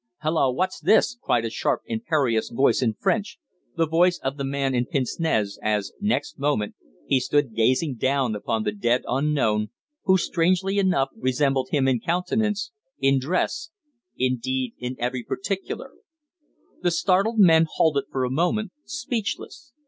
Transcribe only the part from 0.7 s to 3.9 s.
this?" cried a sharp, imperious voice in French, the